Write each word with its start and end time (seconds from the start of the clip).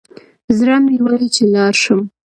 زړه 0.57 0.75
مي 0.85 0.97
وايي 1.05 1.27
چي 1.35 1.43
لاړ 1.53 1.73
شم 1.81 2.01